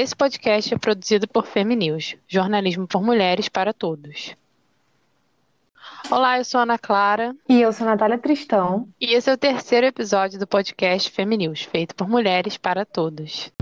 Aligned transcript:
Esse 0.00 0.16
podcast 0.16 0.72
é 0.72 0.78
produzido 0.78 1.28
por 1.28 1.44
Feminews, 1.44 2.16
jornalismo 2.26 2.86
por 2.86 3.02
mulheres 3.02 3.50
para 3.50 3.74
todos. 3.74 4.34
Olá, 6.10 6.38
eu 6.38 6.44
sou 6.46 6.62
Ana 6.62 6.78
Clara. 6.78 7.36
E 7.46 7.60
eu 7.60 7.70
sou 7.70 7.86
Natália 7.86 8.16
Tristão. 8.16 8.88
E 8.98 9.12
esse 9.12 9.28
é 9.28 9.34
o 9.34 9.36
terceiro 9.36 9.86
episódio 9.86 10.38
do 10.38 10.46
podcast 10.46 11.10
Feminews, 11.10 11.64
feito 11.64 11.94
por 11.94 12.08
mulheres 12.08 12.56
para 12.56 12.86
todos. 12.86 13.52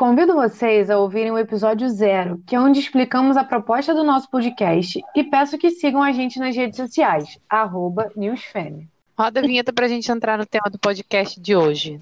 Convido 0.00 0.34
vocês 0.34 0.88
a 0.88 0.98
ouvirem 0.98 1.30
o 1.30 1.36
episódio 1.36 1.86
zero, 1.90 2.42
que 2.46 2.56
é 2.56 2.58
onde 2.58 2.80
explicamos 2.80 3.36
a 3.36 3.44
proposta 3.44 3.92
do 3.92 4.02
nosso 4.02 4.30
podcast, 4.30 4.98
e 5.14 5.22
peço 5.22 5.58
que 5.58 5.70
sigam 5.70 6.02
a 6.02 6.10
gente 6.10 6.38
nas 6.38 6.56
redes 6.56 6.78
sociais, 6.78 7.38
arroba. 7.46 8.10
Roda 9.14 9.40
a 9.40 9.42
vinheta 9.42 9.74
para 9.74 9.84
a 9.84 9.88
gente 9.90 10.10
entrar 10.10 10.38
no 10.38 10.46
tema 10.46 10.70
do 10.70 10.78
podcast 10.78 11.38
de 11.38 11.54
hoje. 11.54 12.00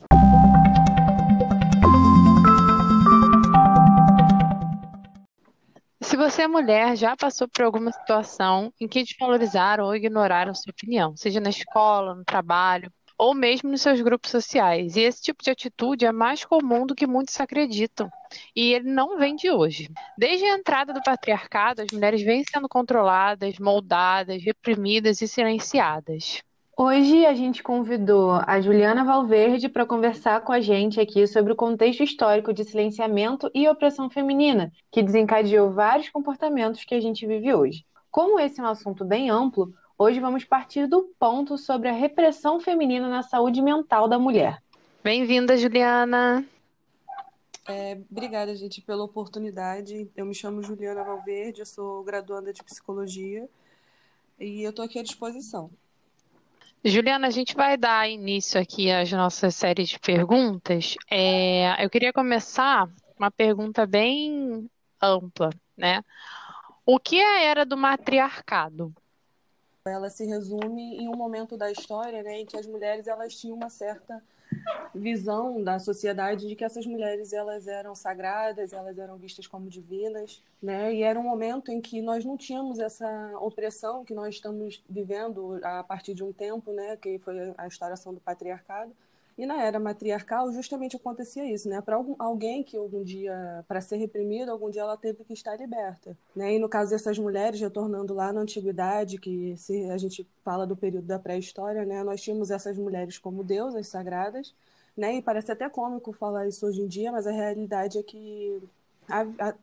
Se 6.00 6.16
você 6.16 6.42
é 6.42 6.46
mulher, 6.46 6.96
já 6.96 7.16
passou 7.16 7.48
por 7.48 7.64
alguma 7.64 7.90
situação 7.90 8.72
em 8.80 8.86
que 8.86 9.02
desvalorizaram 9.02 9.86
ou 9.86 9.96
ignoraram 9.96 10.54
sua 10.54 10.70
opinião, 10.70 11.16
seja 11.16 11.40
na 11.40 11.50
escola, 11.50 12.14
no 12.14 12.24
trabalho, 12.24 12.92
ou 13.18 13.34
mesmo 13.34 13.68
nos 13.70 13.82
seus 13.82 14.00
grupos 14.00 14.30
sociais. 14.30 14.96
E 14.96 15.00
esse 15.00 15.20
tipo 15.20 15.42
de 15.42 15.50
atitude 15.50 16.06
é 16.06 16.12
mais 16.12 16.44
comum 16.44 16.86
do 16.86 16.94
que 16.94 17.06
muitos 17.06 17.38
acreditam. 17.40 18.08
E 18.54 18.72
ele 18.72 18.88
não 18.88 19.18
vem 19.18 19.34
de 19.34 19.50
hoje. 19.50 19.90
Desde 20.16 20.44
a 20.44 20.56
entrada 20.56 20.92
do 20.92 21.02
patriarcado, 21.02 21.82
as 21.82 21.88
mulheres 21.92 22.22
vêm 22.22 22.44
sendo 22.44 22.68
controladas, 22.68 23.58
moldadas, 23.58 24.42
reprimidas 24.42 25.20
e 25.20 25.26
silenciadas. 25.26 26.42
Hoje 26.80 27.26
a 27.26 27.34
gente 27.34 27.60
convidou 27.60 28.40
a 28.46 28.60
Juliana 28.60 29.04
Valverde 29.04 29.68
para 29.68 29.84
conversar 29.84 30.42
com 30.42 30.52
a 30.52 30.60
gente 30.60 31.00
aqui 31.00 31.26
sobre 31.26 31.52
o 31.52 31.56
contexto 31.56 32.04
histórico 32.04 32.52
de 32.52 32.62
silenciamento 32.62 33.50
e 33.52 33.68
opressão 33.68 34.08
feminina, 34.08 34.70
que 34.92 35.02
desencadeou 35.02 35.72
vários 35.72 36.08
comportamentos 36.08 36.84
que 36.84 36.94
a 36.94 37.00
gente 37.00 37.26
vive 37.26 37.52
hoje. 37.52 37.84
Como 38.12 38.38
esse 38.38 38.60
é 38.60 38.62
um 38.62 38.68
assunto 38.68 39.04
bem 39.04 39.28
amplo, 39.28 39.72
Hoje 40.00 40.20
vamos 40.20 40.44
partir 40.44 40.86
do 40.86 41.12
ponto 41.18 41.58
sobre 41.58 41.88
a 41.88 41.92
repressão 41.92 42.60
feminina 42.60 43.08
na 43.08 43.24
saúde 43.24 43.60
mental 43.60 44.06
da 44.06 44.16
mulher. 44.16 44.62
Bem-vinda, 45.02 45.56
Juliana. 45.56 46.46
É, 47.66 47.98
obrigada, 48.08 48.54
gente, 48.54 48.80
pela 48.80 49.02
oportunidade. 49.02 50.08
Eu 50.16 50.24
me 50.24 50.36
chamo 50.36 50.62
Juliana 50.62 51.02
Valverde, 51.02 51.62
eu 51.62 51.66
sou 51.66 52.04
graduanda 52.04 52.52
de 52.52 52.62
psicologia 52.62 53.48
e 54.38 54.62
eu 54.62 54.70
estou 54.70 54.84
aqui 54.84 55.00
à 55.00 55.02
disposição. 55.02 55.68
Juliana, 56.84 57.26
a 57.26 57.30
gente 57.30 57.56
vai 57.56 57.76
dar 57.76 58.08
início 58.08 58.60
aqui 58.60 58.92
às 58.92 59.10
nossas 59.10 59.56
séries 59.56 59.88
de 59.88 59.98
perguntas. 59.98 60.94
É, 61.10 61.84
eu 61.84 61.90
queria 61.90 62.12
começar 62.12 62.88
uma 63.18 63.32
pergunta 63.32 63.84
bem 63.84 64.70
ampla, 65.02 65.50
né? 65.76 66.04
O 66.86 67.00
que 67.00 67.18
é 67.18 67.26
a 67.26 67.40
era 67.40 67.66
do 67.66 67.76
matriarcado? 67.76 68.94
Ela 69.88 70.10
se 70.10 70.24
resume 70.24 70.96
em 70.96 71.08
um 71.08 71.16
momento 71.16 71.56
da 71.56 71.70
história 71.70 72.22
né, 72.22 72.40
em 72.40 72.46
que 72.46 72.56
as 72.56 72.66
mulheres 72.66 73.06
elas 73.06 73.34
tinham 73.34 73.56
uma 73.56 73.70
certa 73.70 74.22
visão 74.94 75.62
da 75.62 75.78
sociedade 75.78 76.48
de 76.48 76.56
que 76.56 76.64
essas 76.64 76.86
mulheres 76.86 77.32
elas 77.32 77.66
eram 77.66 77.94
sagradas, 77.94 78.72
elas 78.72 78.98
eram 78.98 79.16
vistas 79.16 79.46
como 79.46 79.68
divinas, 79.68 80.42
né? 80.62 80.94
E 80.94 81.02
era 81.02 81.18
um 81.20 81.22
momento 81.22 81.70
em 81.70 81.80
que 81.80 82.00
nós 82.00 82.24
não 82.24 82.36
tínhamos 82.36 82.78
essa 82.78 83.32
opressão 83.40 84.04
que 84.04 84.14
nós 84.14 84.34
estamos 84.34 84.82
vivendo 84.88 85.60
a 85.62 85.84
partir 85.84 86.14
de 86.14 86.24
um 86.24 86.32
tempo, 86.32 86.72
né, 86.72 86.96
que 86.96 87.18
foi 87.18 87.54
a 87.58 87.66
instauração 87.66 88.14
do 88.14 88.20
patriarcado 88.20 88.90
e 89.38 89.46
na 89.46 89.62
era 89.62 89.78
matriarcal, 89.78 90.52
justamente 90.52 90.96
acontecia 90.96 91.44
isso, 91.44 91.68
né? 91.68 91.80
Para 91.80 91.96
alguém 92.18 92.64
que 92.64 92.76
algum 92.76 93.04
dia, 93.04 93.64
para 93.68 93.80
ser 93.80 93.96
reprimida, 93.96 94.50
algum 94.50 94.68
dia 94.68 94.82
ela 94.82 94.96
teve 94.96 95.22
que 95.22 95.32
estar 95.32 95.56
liberta, 95.56 96.18
né? 96.34 96.54
E 96.54 96.58
no 96.58 96.68
caso 96.68 96.90
dessas 96.90 97.16
mulheres, 97.20 97.60
retornando 97.60 98.12
lá 98.12 98.32
na 98.32 98.40
antiguidade, 98.40 99.16
que 99.16 99.56
se 99.56 99.88
a 99.90 99.96
gente 99.96 100.28
fala 100.44 100.66
do 100.66 100.76
período 100.76 101.06
da 101.06 101.20
pré-história, 101.20 101.84
né? 101.84 102.02
Nós 102.02 102.20
tínhamos 102.20 102.50
essas 102.50 102.76
mulheres 102.76 103.16
como 103.16 103.44
deusas 103.44 103.86
sagradas, 103.86 104.52
né? 104.96 105.14
E 105.14 105.22
parece 105.22 105.52
até 105.52 105.68
cômico 105.68 106.12
falar 106.12 106.48
isso 106.48 106.66
hoje 106.66 106.82
em 106.82 106.88
dia, 106.88 107.12
mas 107.12 107.24
a 107.24 107.30
realidade 107.30 107.96
é 107.96 108.02
que 108.02 108.60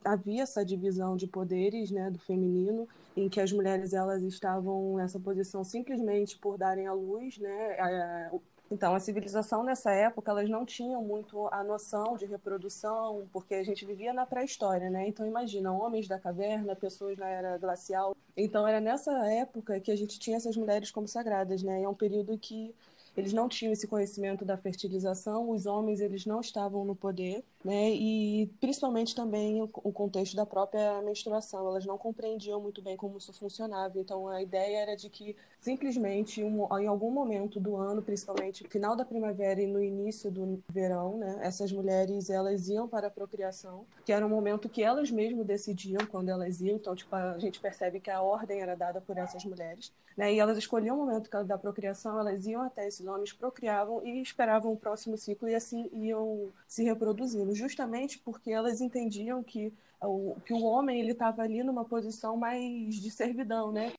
havia 0.04 0.44
essa 0.44 0.66
divisão 0.66 1.16
de 1.16 1.28
poderes, 1.28 1.92
né, 1.92 2.10
do 2.10 2.18
feminino, 2.18 2.88
em 3.16 3.30
que 3.30 3.40
as 3.40 3.52
mulheres 3.52 3.94
elas 3.94 4.24
estavam 4.24 4.96
nessa 4.96 5.20
posição 5.20 5.64
simplesmente 5.64 6.36
por 6.38 6.58
darem 6.58 6.88
à 6.88 6.94
luz, 6.94 7.38
né, 7.38 8.32
então, 8.72 8.96
a 8.96 9.00
civilização 9.00 9.64
nessa 9.64 9.92
época, 9.92 10.32
elas 10.32 10.50
não 10.50 10.66
tinham 10.66 11.02
muito 11.04 11.48
a 11.48 11.64
noção 11.64 12.18
de 12.18 12.26
reprodução, 12.26 13.28
porque 13.32 13.54
a 13.54 13.64
gente 13.64 13.86
vivia 13.86 14.12
na 14.12 14.26
pré-história, 14.26 14.90
né? 14.90 15.08
Então, 15.08 15.26
imagina, 15.26 15.72
homens 15.72 16.08
da 16.08 16.20
caverna, 16.20 16.76
pessoas 16.76 17.18
na 17.18 17.28
era 17.28 17.58
glacial. 17.58 18.16
Então, 18.36 18.68
era 18.68 18.82
nessa 18.82 19.12
época 19.30 19.80
que 19.80 19.92
a 19.92 19.96
gente 19.96 20.18
tinha 20.18 20.38
essas 20.38 20.58
mulheres 20.58 20.90
como 20.90 21.08
sagradas, 21.08 21.62
né? 21.62 21.82
E 21.82 21.84
é 21.84 21.90
um 21.90 21.94
período 21.94 22.38
que 22.38 22.74
eles 23.16 23.34
não 23.34 23.48
tinham 23.48 23.72
esse 23.72 23.88
conhecimento 23.88 24.44
da 24.44 24.58
fertilização, 24.58 25.50
os 25.50 25.66
homens 25.66 26.02
eles 26.02 26.26
não 26.26 26.42
estavam 26.42 26.84
no 26.84 26.96
poder, 26.96 27.44
né? 27.64 27.92
E 27.92 28.48
principalmente 28.60 29.16
também 29.16 29.62
o, 29.62 29.68
contexto 29.68 30.36
da 30.36 30.46
própria 30.46 31.02
menstruação, 31.02 31.68
elas 31.68 31.86
não 31.86 31.98
compreendiam 31.98 32.60
muito 32.60 32.82
bem 32.82 32.98
como 32.98 33.18
isso 33.18 33.34
funcionava. 33.34 33.98
Então 33.98 34.28
a 34.28 34.42
ideia 34.42 34.80
era 34.80 34.96
de 34.96 35.10
que 35.10 35.36
simplesmente 35.60 36.44
um, 36.44 36.68
em 36.78 36.88
algum 36.88 37.10
momento 37.10 37.60
do 37.60 37.76
ano, 37.76 38.02
principalmente 38.02 38.68
final 38.68 38.96
da 38.96 39.06
primavera 39.06 39.62
e 39.62 39.68
no 39.68 39.82
início 39.82 40.30
do 40.30 40.62
verão, 40.70 41.18
né? 41.18 41.40
Essas 41.42 41.72
mulheres 41.72 42.30
elas 42.30 42.68
iam 42.68 42.88
para 42.88 43.08
a 43.08 43.12
procriação, 43.12 43.86
que 44.06 44.12
era 44.12 44.26
um 44.26 44.30
momento 44.30 44.70
que 44.70 44.84
elas 44.84 45.10
mesmas 45.10 45.46
decidiam 45.46 46.06
quando 46.06 46.30
elas 46.30 46.60
iam. 46.60 46.76
Então 46.76 46.96
tipo 46.96 47.16
a 47.16 47.40
gente 47.40 47.60
percebe 47.60 48.00
que 48.00 48.12
a 48.12 48.22
ordem 48.22 48.62
era 48.62 48.76
dada 48.76 49.00
por 49.00 49.18
essas 49.18 49.46
mulheres, 49.46 49.92
né? 50.18 50.34
E 50.34 50.40
elas 50.40 50.58
escolhiam 50.58 51.00
o 51.00 51.06
momento 51.06 51.30
da 51.46 51.58
procriação, 51.58 52.20
elas 52.20 52.46
iam 52.46 52.62
até 52.62 52.88
esse 52.88 53.05
homens 53.08 53.34
procriavam 53.34 54.06
e 54.06 54.22
esperavam 54.22 54.74
o 54.74 54.78
próximo 54.78 55.18
ciclo 55.18 55.48
e 55.48 55.56
assim 55.56 55.90
iam 55.94 56.50
se 56.68 56.84
reproduzindo, 56.84 57.54
justamente 57.54 58.20
porque 58.20 58.52
elas 58.52 58.82
entendiam 58.82 59.44
que 59.44 59.74
o, 60.02 60.36
que 60.46 60.54
o 60.54 60.64
homem 60.64 61.00
ele 61.00 61.12
estava 61.12 61.42
ali 61.42 61.64
numa 61.64 61.86
posição 61.86 62.38
mais 62.38 62.96
de 62.96 63.10
servidão, 63.10 63.72
né? 63.72 63.94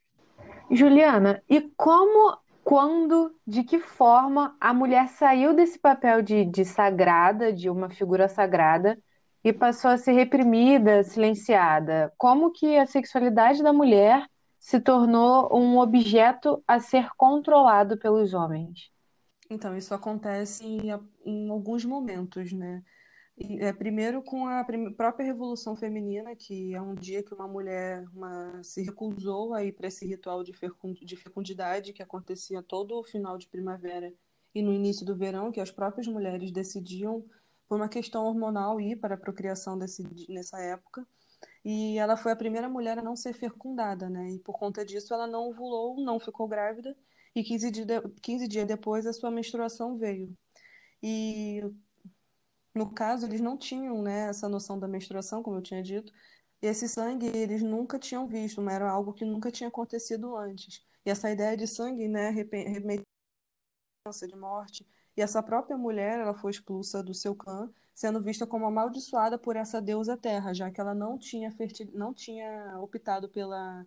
Juliana, 0.71 1.43
e 1.49 1.61
como, 1.77 2.37
quando, 2.65 3.35
de 3.47 3.63
que 3.63 3.79
forma 3.79 4.57
a 4.61 4.75
mulher 4.75 5.09
saiu 5.09 5.55
desse 5.55 5.79
papel 5.79 6.23
de, 6.23 6.45
de 6.45 6.65
sagrada, 6.65 7.53
de 7.53 7.71
uma 7.71 7.89
figura 7.89 8.29
sagrada, 8.29 8.99
e 9.45 9.53
passou 9.53 9.93
a 9.93 9.97
ser 9.97 10.13
reprimida, 10.13 11.05
silenciada? 11.05 12.13
Como 12.19 12.51
que 12.51 12.77
a 12.77 12.85
sexualidade 12.85 13.63
da 13.63 13.73
mulher 13.73 14.29
se 14.59 14.81
tornou 14.81 15.57
um 15.57 15.79
objeto 15.79 16.61
a 16.67 16.81
ser 16.81 17.11
controlado 17.17 17.97
pelos 17.97 18.35
homens? 18.35 18.91
Então, 19.49 19.77
isso 19.77 19.95
acontece 19.95 20.65
em, 20.65 20.91
em 21.25 21.51
alguns 21.51 21.85
momentos, 21.85 22.53
né? 22.53 22.83
É, 23.39 23.71
primeiro 23.71 24.23
com 24.23 24.47
a 24.47 24.65
própria 24.97 25.27
Revolução 25.27 25.77
Feminina, 25.77 26.35
que 26.35 26.75
é 26.75 26.81
um 26.81 26.95
dia 26.95 27.23
que 27.23 27.35
uma 27.35 27.47
mulher 27.47 28.03
uma, 28.15 28.63
se 28.63 28.83
recusou 28.83 29.53
a 29.53 29.63
ir 29.63 29.73
para 29.73 29.89
esse 29.89 30.07
ritual 30.07 30.43
de 30.43 30.55
fecundidade 31.17 31.93
que 31.93 32.03
acontecia 32.03 32.63
todo 32.63 32.99
o 32.99 33.05
final 33.05 33.37
de 33.37 33.47
primavera 33.47 34.11
e 34.55 34.63
no 34.63 34.73
início 34.73 35.05
do 35.05 35.15
verão, 35.15 35.53
que 35.53 35.61
as 35.61 35.71
próprias 35.71 36.07
mulheres 36.07 36.51
decidiam, 36.51 37.23
por 37.69 37.77
uma 37.77 37.91
questão 37.91 38.25
hormonal, 38.25 38.81
ir 38.81 38.97
para 38.97 39.17
a 39.17 39.19
procriação 39.19 39.79
desse, 39.79 40.03
nessa 40.31 40.59
época. 40.59 41.07
E 41.63 41.99
ela 41.99 42.17
foi 42.17 42.33
a 42.33 42.37
primeira 42.37 42.69
mulher 42.69 42.99
a 42.99 43.03
não 43.03 43.17
ser 43.17 43.35
fecundada, 43.35 44.09
né? 44.09 44.31
E 44.31 44.39
por 44.39 44.59
conta 44.59 44.83
disso 44.83 45.13
ela 45.13 45.27
não 45.27 45.51
ovulou, 45.51 46.03
não 46.03 46.19
ficou 46.19 46.49
grávida 46.49 46.97
e 47.37 47.45
15, 47.45 47.71
dia, 47.71 47.87
15 48.23 48.49
dias 48.49 48.67
depois 48.67 49.07
a 49.07 49.13
sua 49.13 49.31
menstruação 49.31 49.99
veio. 49.99 50.37
E 51.03 51.61
no 52.75 52.91
caso, 52.93 53.27
eles 53.27 53.41
não 53.41 53.57
tinham 53.57 54.03
né, 54.03 54.29
essa 54.29 54.49
noção 54.49 54.79
da 54.79 54.89
menstruação, 54.89 55.43
como 55.43 55.59
eu 55.59 55.63
tinha 55.63 55.83
dito, 55.83 56.13
esse 56.61 56.89
sangue 56.89 57.27
eles 57.27 57.63
nunca 57.63 57.99
tinham 57.99 58.27
visto, 58.27 58.63
mas 58.63 58.75
era 58.77 58.91
algo 58.91 59.13
que 59.13 59.25
nunca 59.25 59.51
tinha 59.51 59.69
acontecido 59.69 60.37
antes. 60.37 60.85
E 61.05 61.11
essa 61.11 61.31
ideia 61.31 61.57
de 61.57 61.67
sangue, 61.67 62.09
né, 62.09 62.31
remetia 62.31 63.05
de 64.29 64.37
morte. 64.37 64.87
E 65.17 65.23
essa 65.23 65.43
própria 65.43 65.77
mulher, 65.77 66.21
ela 66.21 66.35
foi 66.35 66.51
expulsa 66.51 67.03
do 67.03 67.15
seu 67.15 67.35
clã, 67.35 67.71
sendo 67.95 68.23
vista 68.23 68.47
como 68.47 68.67
amaldiçoada 68.67 69.39
por 69.39 69.57
essa 69.57 69.81
deusa 69.81 70.17
terra, 70.17 70.53
já 70.55 70.71
que 70.71 70.81
ela 70.81 70.95
não 70.95 71.19
tinha, 71.19 71.51
fertil... 71.53 71.91
não 71.95 72.13
tinha 72.13 72.79
optado 72.81 73.29
pela 73.29 73.87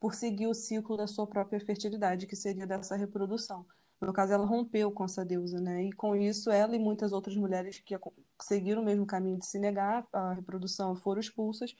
por 0.00 0.14
seguir 0.14 0.46
o 0.48 0.54
ciclo 0.54 0.96
da 0.96 1.06
sua 1.06 1.26
própria 1.26 1.60
fertilidade, 1.60 2.26
que 2.26 2.36
seria 2.36 2.66
dessa 2.66 2.96
reprodução. 2.96 3.66
No 4.00 4.12
caso, 4.14 4.32
ela 4.32 4.46
rompeu 4.46 4.90
com 4.90 5.04
essa 5.04 5.24
deusa, 5.24 5.60
né? 5.60 5.84
E 5.84 5.92
com 5.92 6.16
isso, 6.16 6.50
ela 6.50 6.74
e 6.74 6.78
muitas 6.78 7.12
outras 7.12 7.36
mulheres 7.36 7.78
que 7.80 7.94
seguiram 8.42 8.82
o 8.82 8.84
mesmo 8.84 9.06
caminho 9.06 9.38
de 9.38 9.46
se 9.46 9.58
negar 9.58 10.06
à 10.12 10.32
reprodução 10.32 10.96
foram 10.96 11.20
expulsas. 11.20 11.74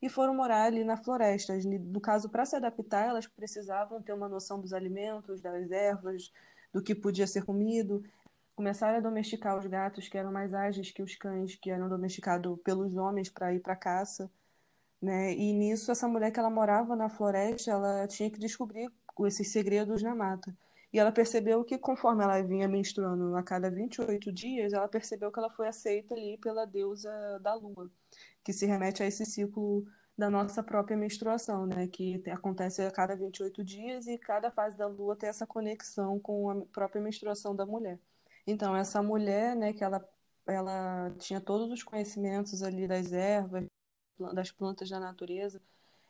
e 0.00 0.08
foram 0.08 0.34
morar 0.34 0.64
ali 0.64 0.84
na 0.84 0.96
floresta. 0.96 1.54
No 1.80 2.00
caso, 2.00 2.28
para 2.28 2.44
se 2.44 2.56
adaptar, 2.56 3.06
elas 3.08 3.26
precisavam 3.26 4.02
ter 4.02 4.12
uma 4.12 4.28
noção 4.28 4.60
dos 4.60 4.72
alimentos, 4.72 5.40
das 5.40 5.70
ervas, 5.70 6.32
do 6.72 6.82
que 6.82 6.94
podia 6.94 7.26
ser 7.26 7.44
comido. 7.44 8.02
Começaram 8.56 8.98
a 8.98 9.00
domesticar 9.00 9.58
os 9.58 9.66
gatos, 9.66 10.08
que 10.08 10.18
eram 10.18 10.32
mais 10.32 10.52
ágeis 10.54 10.90
que 10.90 11.02
os 11.02 11.14
cães, 11.16 11.56
que 11.56 11.70
eram 11.70 11.88
domesticados 11.88 12.58
pelos 12.62 12.96
homens 12.96 13.30
para 13.30 13.54
ir 13.54 13.60
para 13.60 13.76
caça. 13.76 14.30
Né? 15.02 15.34
E 15.34 15.52
nisso, 15.52 15.90
essa 15.90 16.06
mulher 16.06 16.30
que 16.30 16.38
ela 16.38 16.48
morava 16.48 16.94
na 16.94 17.08
floresta, 17.08 17.72
ela 17.72 18.06
tinha 18.06 18.30
que 18.30 18.38
descobrir 18.38 18.88
esses 19.26 19.50
segredos 19.50 20.00
na 20.00 20.14
mata. 20.14 20.56
E 20.92 20.98
ela 20.98 21.10
percebeu 21.10 21.64
que, 21.64 21.76
conforme 21.76 22.22
ela 22.22 22.40
vinha 22.42 22.68
menstruando 22.68 23.34
a 23.34 23.42
cada 23.42 23.68
28 23.70 24.30
dias, 24.32 24.72
ela 24.72 24.86
percebeu 24.86 25.32
que 25.32 25.38
ela 25.40 25.50
foi 25.50 25.66
aceita 25.66 26.14
ali 26.14 26.38
pela 26.38 26.64
deusa 26.66 27.10
da 27.40 27.54
lua, 27.54 27.90
que 28.44 28.52
se 28.52 28.64
remete 28.66 29.02
a 29.02 29.06
esse 29.06 29.24
ciclo 29.26 29.84
da 30.16 30.30
nossa 30.30 30.62
própria 30.62 30.96
menstruação, 30.96 31.66
né? 31.66 31.88
Que 31.88 32.22
acontece 32.30 32.82
a 32.82 32.90
cada 32.90 33.16
28 33.16 33.64
dias 33.64 34.06
e 34.06 34.18
cada 34.18 34.50
fase 34.52 34.76
da 34.76 34.86
lua 34.86 35.16
tem 35.16 35.28
essa 35.28 35.46
conexão 35.46 36.20
com 36.20 36.50
a 36.50 36.60
própria 36.66 37.02
menstruação 37.02 37.56
da 37.56 37.66
mulher. 37.66 37.98
Então, 38.46 38.76
essa 38.76 39.02
mulher, 39.02 39.56
né, 39.56 39.72
que 39.72 39.82
ela, 39.82 40.06
ela 40.46 41.10
tinha 41.18 41.40
todos 41.40 41.70
os 41.70 41.82
conhecimentos 41.82 42.62
ali 42.62 42.86
das 42.86 43.12
ervas, 43.12 43.66
das 44.34 44.50
plantas 44.50 44.88
da 44.90 45.00
natureza, 45.00 45.60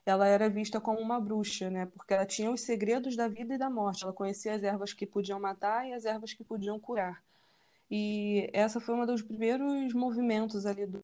ela 0.05 0.27
era 0.27 0.49
vista 0.49 0.81
como 0.81 1.01
uma 1.01 1.21
bruxa, 1.21 1.71
né? 1.71 1.87
Porque 1.87 2.15
ela 2.15 2.27
tinha 2.27 2.51
os 2.51 2.61
segredos 2.63 3.17
da 3.17 3.29
vida 3.29 3.55
e 3.55 3.59
da 3.59 3.71
morte. 3.71 4.05
Ela 4.05 4.13
conhecia 4.13 4.55
as 4.55 4.63
ervas 4.63 4.93
que 4.93 5.07
podiam 5.07 5.39
matar 5.41 5.87
e 5.89 5.93
as 5.95 6.05
ervas 6.05 6.33
que 6.35 6.45
podiam 6.45 6.79
curar. 6.81 7.23
E 7.91 8.51
essa 8.53 8.81
foi 8.81 8.95
um 8.95 9.07
dos 9.07 9.23
primeiros 9.23 9.93
movimentos 9.95 10.67
ali 10.67 10.87
do, 10.87 11.01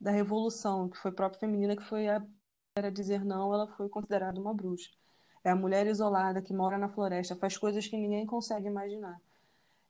da 0.00 0.10
revolução, 0.10 0.88
que 0.88 0.96
foi 0.98 1.12
própria 1.12 1.40
feminina, 1.40 1.76
que 1.76 1.84
foi 1.84 2.08
a 2.08 2.24
era 2.76 2.90
dizer 2.90 3.24
não, 3.24 3.52
ela 3.52 3.66
foi 3.66 3.88
considerada 3.88 4.40
uma 4.40 4.54
bruxa. 4.54 4.90
É 5.44 5.50
a 5.50 5.56
mulher 5.56 5.86
isolada 5.86 6.42
que 6.42 6.52
mora 6.54 6.78
na 6.78 6.88
floresta, 6.88 7.36
faz 7.36 7.56
coisas 7.56 7.86
que 7.86 7.96
ninguém 7.96 8.26
consegue 8.26 8.66
imaginar. 8.68 9.20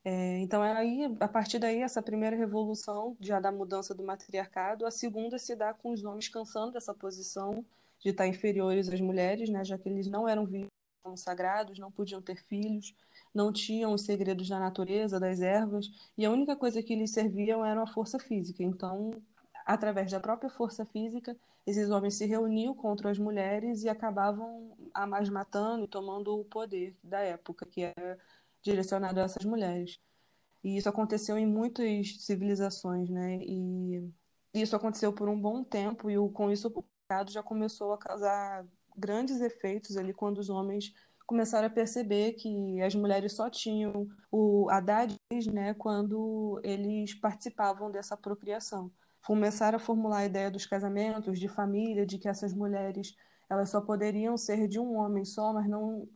É, 0.03 0.39
então, 0.39 0.65
é 0.65 0.73
aí, 0.73 1.05
a 1.21 1.29
partir 1.29 1.59
daí, 1.59 1.83
essa 1.83 2.03
primeira 2.03 2.35
revolução, 2.35 3.17
já 3.21 3.39
da 3.39 3.53
mudança 3.53 3.95
do 3.95 4.03
matriarcado, 4.03 4.87
a 4.87 4.91
segunda 4.91 5.39
se 5.39 5.55
dá 5.55 5.75
com 5.75 5.91
os 5.93 6.05
homens 6.05 6.29
cansando 6.29 6.73
dessa 6.73 6.95
posição 6.95 7.65
de 8.01 8.09
estar 8.11 8.27
inferiores 8.27 8.89
às 8.89 9.01
mulheres, 9.01 9.51
né, 9.51 9.63
já 9.63 9.77
que 9.77 9.89
eles 9.89 10.07
não 10.07 10.27
eram 10.27 10.47
vistos 10.47 10.71
como 11.03 11.17
sagrados, 11.19 11.79
não 11.79 11.93
podiam 11.93 12.23
ter 12.23 12.37
filhos, 12.43 12.95
não 13.35 13.53
tinham 13.53 13.93
os 13.93 14.03
segredos 14.03 14.49
da 14.49 14.59
natureza, 14.59 15.21
das 15.21 15.41
ervas, 15.43 15.91
e 16.17 16.25
a 16.25 16.31
única 16.31 16.57
coisa 16.57 16.83
que 16.83 16.95
lhes 16.95 17.11
serviam 17.11 17.65
era 17.65 17.83
a 17.83 17.87
força 17.87 18.19
física. 18.19 18.63
Então, 18.63 19.11
através 19.67 20.11
da 20.11 20.19
própria 20.21 20.51
força 20.51 20.85
física, 20.87 21.37
esses 21.67 21.91
homens 21.91 22.15
se 22.15 22.25
reuniam 22.27 22.75
contra 22.75 23.11
as 23.11 23.19
mulheres 23.19 23.83
e 23.83 23.89
acabavam 23.89 24.73
a 24.95 25.07
mais 25.07 25.29
matando 25.29 25.85
e 25.85 25.89
tomando 25.89 26.39
o 26.39 26.45
poder 26.45 26.97
da 27.03 27.21
época, 27.21 27.67
que 27.67 27.83
era 27.83 28.19
direcionado 28.63 29.21
a 29.21 29.25
essas 29.25 29.45
mulheres. 29.45 29.99
E 30.63 30.77
isso 30.77 30.89
aconteceu 30.89 31.39
em 31.39 31.47
muitas 31.47 32.25
civilizações, 32.25 33.09
né? 33.09 33.39
E 33.43 34.09
isso 34.53 34.77
aconteceu 34.77 35.13
por 35.13 35.29
um 35.29 35.41
bom 35.41 35.65
tempo 35.65 36.11
e 36.11 36.17
com 36.33 36.51
isso 36.51 36.69
o 36.69 36.85
pecado 37.09 37.31
já 37.31 37.43
começou 37.43 37.93
a 37.93 37.99
causar 37.99 38.67
grandes 38.97 39.41
efeitos 39.41 39.97
ali 39.97 40.13
quando 40.13 40.39
os 40.39 40.51
homens 40.51 40.93
começaram 41.27 41.69
a 41.69 41.71
perceber 41.71 42.33
que 42.33 42.83
as 42.83 42.93
mulheres 42.95 43.35
só 43.35 43.49
tinham 43.49 44.09
o 44.33 44.69
a 44.69 44.81
dar 44.81 45.07
né, 45.53 45.75
quando 45.75 46.61
eles 46.65 47.15
participavam 47.15 47.89
dessa 47.91 48.15
apropriação. 48.15 48.91
Começaram 49.25 49.77
a 49.77 49.81
formular 49.81 50.19
a 50.19 50.27
ideia 50.27 50.51
dos 50.51 50.67
casamentos, 50.67 51.39
de 51.39 51.47
família, 51.47 52.05
de 52.05 52.19
que 52.19 52.29
essas 52.29 52.53
mulheres 52.53 53.15
elas 53.49 53.71
só 53.71 53.81
poderiam 53.81 54.37
ser 54.37 54.67
de 54.67 54.81
um 54.81 54.97
homem 54.97 55.25
só, 55.25 55.53
mas 55.53 55.69
não 55.69 56.09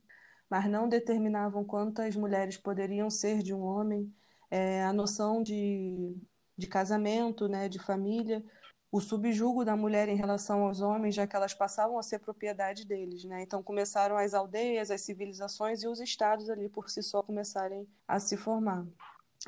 mas 0.55 0.71
não 0.71 0.89
determinavam 0.89 1.65
quantas 1.65 2.15
mulheres 2.15 2.57
poderiam 2.57 3.11
ser 3.11 3.43
de 3.43 3.53
um 3.53 3.61
homem, 3.61 4.15
é, 4.49 4.85
a 4.85 4.93
noção 4.93 5.43
de, 5.43 6.17
de 6.57 6.69
casamento, 6.69 7.49
né, 7.49 7.69
de 7.69 7.81
família, 7.81 8.41
o 8.89 9.01
subjugo 9.01 9.65
da 9.65 9.75
mulher 9.77 10.09
em 10.09 10.15
relação 10.15 10.63
aos 10.63 10.81
homens, 10.81 11.17
já 11.17 11.27
que 11.27 11.35
elas 11.35 11.53
passavam 11.53 11.99
a 11.99 12.05
ser 12.05 12.21
propriedade 12.21 12.87
deles. 12.87 13.25
Né? 13.25 13.43
Então 13.43 13.65
começaram 13.65 14.17
as 14.17 14.33
aldeias, 14.33 14.93
as 14.93 15.01
civilizações 15.01 15.83
e 15.83 15.89
os 15.89 15.99
estados 15.99 16.49
ali 16.49 16.69
por 16.69 16.89
si 16.89 17.03
só 17.03 17.21
começarem 17.21 17.85
a 18.07 18.21
se 18.21 18.37
formar. 18.37 18.87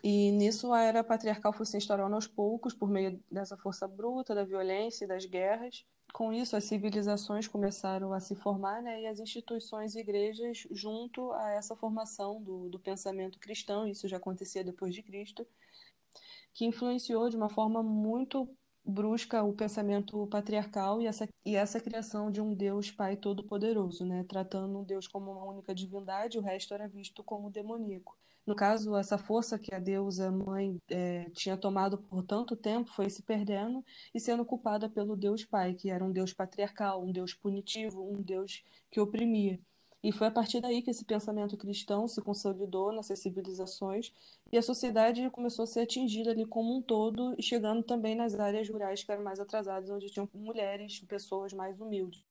E 0.02 0.30
nisso 0.30 0.72
a 0.72 0.82
era 0.82 1.02
patriarcal 1.02 1.52
foi 1.52 1.66
se 1.66 1.76
instaurando 1.76 2.14
aos 2.14 2.26
poucos, 2.26 2.74
por 2.74 2.88
meio 2.88 3.22
dessa 3.30 3.56
força 3.56 3.88
bruta, 3.88 4.34
da 4.34 4.44
violência 4.44 5.04
e 5.04 5.08
das 5.08 5.24
guerras. 5.24 5.84
Com 6.12 6.32
isso, 6.32 6.56
as 6.56 6.64
civilizações 6.64 7.48
começaram 7.48 8.12
a 8.12 8.20
se 8.20 8.34
formar, 8.34 8.82
né, 8.82 9.02
e 9.02 9.06
as 9.06 9.18
instituições 9.18 9.94
e 9.94 10.00
igrejas, 10.00 10.66
junto 10.70 11.32
a 11.32 11.50
essa 11.50 11.74
formação 11.74 12.42
do, 12.42 12.68
do 12.68 12.78
pensamento 12.78 13.38
cristão, 13.38 13.86
isso 13.86 14.06
já 14.08 14.16
acontecia 14.16 14.62
depois 14.62 14.94
de 14.94 15.02
Cristo, 15.02 15.46
que 16.54 16.64
influenciou 16.64 17.28
de 17.28 17.36
uma 17.36 17.48
forma 17.48 17.82
muito 17.82 18.48
brusca 18.86 19.42
o 19.42 19.52
pensamento 19.52 20.26
patriarcal 20.28 21.02
e 21.02 21.06
essa, 21.06 21.28
e 21.44 21.56
essa 21.56 21.80
criação 21.80 22.30
de 22.30 22.40
um 22.40 22.54
Deus 22.54 22.90
Pai 22.90 23.16
Todo-Poderoso, 23.16 24.06
né? 24.06 24.24
tratando 24.28 24.78
um 24.78 24.84
Deus 24.84 25.08
como 25.08 25.32
uma 25.32 25.44
única 25.44 25.74
divindade, 25.74 26.38
o 26.38 26.42
resto 26.42 26.72
era 26.72 26.86
visto 26.86 27.24
como 27.24 27.50
demoníaco. 27.50 28.16
No 28.46 28.54
caso, 28.54 28.94
essa 28.96 29.18
força 29.18 29.58
que 29.58 29.74
a 29.74 29.78
deusa 29.80 30.30
mãe 30.30 30.80
é, 30.88 31.28
tinha 31.30 31.56
tomado 31.56 31.98
por 31.98 32.22
tanto 32.22 32.54
tempo 32.54 32.88
foi 32.92 33.10
se 33.10 33.22
perdendo 33.22 33.84
e 34.14 34.20
sendo 34.20 34.44
culpada 34.44 34.88
pelo 34.88 35.16
Deus 35.16 35.44
Pai, 35.44 35.74
que 35.74 35.90
era 35.90 36.04
um 36.04 36.12
Deus 36.12 36.32
patriarcal, 36.32 37.04
um 37.04 37.10
Deus 37.10 37.34
punitivo, 37.34 38.08
um 38.08 38.22
Deus 38.22 38.62
que 38.88 39.00
oprimia. 39.00 39.58
E 40.00 40.12
foi 40.12 40.28
a 40.28 40.30
partir 40.30 40.60
daí 40.60 40.80
que 40.80 40.90
esse 40.90 41.04
pensamento 41.04 41.56
cristão 41.56 42.06
se 42.06 42.22
consolidou 42.22 42.92
nessas 42.92 43.18
civilizações 43.18 44.12
e 44.52 44.56
a 44.56 44.62
sociedade 44.62 45.28
começou 45.30 45.64
a 45.64 45.66
ser 45.66 45.80
atingida 45.80 46.30
ali 46.30 46.46
como 46.46 46.76
um 46.76 46.80
todo, 46.80 47.34
chegando 47.40 47.82
também 47.82 48.14
nas 48.14 48.38
áreas 48.38 48.68
rurais 48.68 49.02
que 49.02 49.10
eram 49.10 49.24
mais 49.24 49.40
atrasadas, 49.40 49.90
onde 49.90 50.06
tinham 50.06 50.28
mulheres, 50.32 51.00
pessoas 51.00 51.52
mais 51.52 51.80
humildes. 51.80 52.22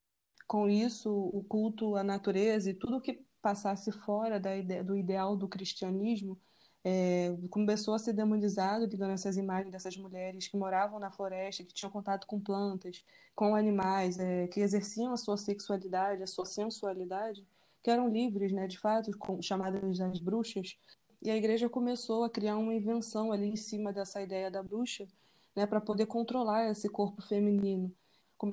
Com 0.48 0.70
isso, 0.70 1.12
o 1.12 1.44
culto 1.44 1.98
à 1.98 2.04
natureza 2.04 2.70
e 2.70 2.74
tudo 2.74 3.02
que 3.02 3.25
passasse 3.46 3.92
fora 3.92 4.40
da 4.40 4.58
ideia, 4.58 4.84
do 4.84 4.98
ideal 4.98 5.36
do 5.38 5.48
cristianismo 5.48 6.36
é, 6.84 7.36
começou 7.50 7.94
a 7.94 8.00
ser 8.00 8.14
demonizado, 8.14 8.86
ligando 8.86 9.12
essas 9.12 9.38
imagens 9.38 9.72
dessas 9.72 9.96
mulheres 9.98 10.48
que 10.48 10.56
moravam 10.56 11.00
na 11.00 11.12
floresta, 11.12 11.64
que 11.64 11.74
tinham 11.74 11.92
contato 11.92 12.26
com 12.26 12.40
plantas, 12.40 13.04
com 13.36 13.56
animais, 13.56 14.20
é, 14.20 14.48
que 14.48 14.60
exerciam 14.60 15.12
a 15.12 15.18
sua 15.18 15.36
sexualidade, 15.36 16.24
a 16.24 16.28
sua 16.28 16.46
sensualidade, 16.46 17.44
que 17.84 17.90
eram 17.90 18.08
livres, 18.08 18.52
né, 18.52 18.68
de 18.68 18.80
fato, 18.80 19.10
com, 19.18 19.42
chamadas 19.42 19.98
das 19.98 20.20
bruxas. 20.20 20.78
E 21.22 21.32
a 21.32 21.36
igreja 21.36 21.68
começou 21.68 22.24
a 22.24 22.30
criar 22.30 22.58
uma 22.58 22.74
invenção 22.74 23.32
ali 23.32 23.48
em 23.48 23.56
cima 23.56 23.92
dessa 23.92 24.22
ideia 24.22 24.52
da 24.52 24.62
bruxa, 24.62 25.08
né, 25.56 25.66
para 25.66 25.82
poder 25.82 26.06
controlar 26.06 26.70
esse 26.70 26.88
corpo 26.88 27.22
feminino. 27.22 27.92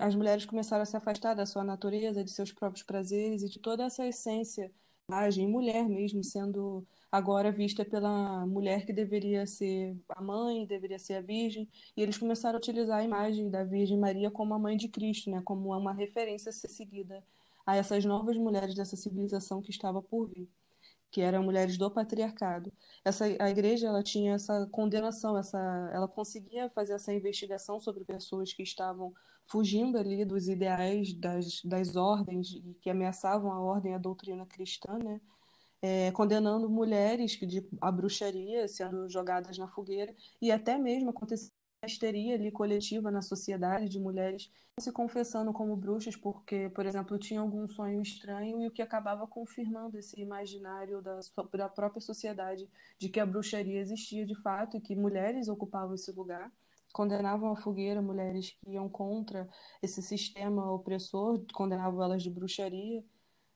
As 0.01 0.15
mulheres 0.15 0.47
começaram 0.47 0.83
a 0.83 0.87
se 0.87 0.97
afastar 0.97 1.35
da 1.35 1.45
sua 1.45 1.65
natureza, 1.65 2.25
de 2.25 2.31
seus 2.31 2.51
próprios 2.51 2.83
prazeres 2.83 3.43
e 3.43 3.49
de 3.49 3.59
toda 3.59 3.85
essa 3.85 4.07
essência, 4.07 4.73
imagem 5.13 5.47
mulher 5.47 5.87
mesmo, 5.89 6.25
sendo 6.25 6.87
agora 7.11 7.53
vista 7.53 7.85
pela 7.85 8.47
mulher 8.47 8.87
que 8.87 8.93
deveria 8.93 9.47
ser 9.47 9.95
a 10.09 10.23
mãe, 10.23 10.65
deveria 10.65 10.99
ser 10.99 11.15
a 11.15 11.21
virgem, 11.21 11.69
e 11.95 12.03
eles 12.03 12.17
começaram 12.17 12.57
a 12.57 12.59
utilizar 12.59 13.01
a 13.01 13.05
imagem 13.05 13.51
da 13.51 13.63
Virgem 13.63 13.99
Maria 13.99 14.31
como 14.31 14.55
a 14.55 14.59
mãe 14.59 14.77
de 14.77 14.89
Cristo, 14.89 15.31
né, 15.31 15.43
como 15.45 15.77
uma 15.77 15.93
referência 15.93 16.49
a 16.49 16.53
ser 16.53 16.69
seguida 16.69 17.23
a 17.67 17.77
essas 17.77 18.05
novas 18.05 18.37
mulheres 18.39 18.75
dessa 18.75 18.97
civilização 18.97 19.61
que 19.61 19.71
estava 19.71 20.01
por 20.03 20.29
vir, 20.29 20.49
que 21.13 21.21
eram 21.21 21.45
mulheres 21.45 21.77
do 21.77 21.91
patriarcado. 21.91 22.73
Essa 23.05 23.27
a 23.39 23.51
igreja 23.51 23.87
ela 23.87 24.03
tinha 24.03 24.35
essa 24.35 24.67
condenação, 24.73 25.37
essa 25.39 25.59
ela 25.93 26.09
conseguia 26.09 26.71
fazer 26.71 26.95
essa 26.95 27.13
investigação 27.13 27.79
sobre 27.79 28.05
pessoas 28.05 28.53
que 28.53 28.63
estavam 28.63 29.13
fugindo 29.47 29.99
ali 29.99 30.25
dos 30.25 30.49
ideais 30.49 31.13
das, 31.15 31.63
das 31.63 31.97
ordens 31.97 32.49
que 32.81 32.89
ameaçavam 32.91 33.53
a 33.53 33.61
ordem 33.61 33.95
a 33.95 33.99
doutrina 33.99 34.47
cristã, 34.47 34.99
né? 34.99 35.21
É, 35.83 36.13
condenando 36.13 36.71
mulheres 36.71 37.33
de 37.33 37.69
a 37.81 37.91
bruxaria 37.91 38.69
sendo 38.69 39.09
jogadas 39.11 39.59
na 39.59 39.69
fogueira 39.69 40.15
e 40.41 40.51
até 40.53 40.79
mesmo 40.79 41.11
aconteceu 41.11 41.51
histeria 41.85 42.35
ali 42.35 42.51
coletiva 42.51 43.11
na 43.11 43.23
sociedade 43.23 43.89
de 43.89 43.99
mulheres 43.99 44.51
se 44.79 44.93
confessando 44.93 45.53
como 45.53 45.77
bruxas 45.77 46.17
porque, 46.17 46.71
por 46.71 46.87
exemplo, 46.87 47.19
tinham 47.19 47.45
algum 47.45 47.67
sonho 47.67 48.01
estranho 48.01 48.61
e 48.61 48.67
o 48.67 48.71
que 48.71 48.81
acabava 48.81 49.27
confirmando 49.27 49.99
esse 49.99 50.19
imaginário 50.21 51.03
da, 51.03 51.19
da 51.55 51.69
própria 51.69 52.01
sociedade 52.01 52.69
de 52.99 53.09
que 53.09 53.21
a 53.21 53.27
bruxaria 53.27 53.81
existia 53.81 54.25
de 54.25 54.35
fato 54.43 54.77
e 54.77 54.81
que 54.81 54.95
mulheres 54.95 55.49
ocupavam 55.49 55.95
esse 55.95 56.11
lugar. 56.13 56.51
Condenavam 56.93 57.51
à 57.51 57.57
fogueira 57.57 58.01
mulheres 58.01 58.51
que 58.51 58.71
iam 58.71 58.89
contra 58.89 59.49
esse 59.83 60.03
sistema 60.03 60.71
opressor, 60.73 61.45
condenavam 61.53 62.03
elas 62.03 62.23
de 62.23 62.31
bruxaria, 62.31 63.03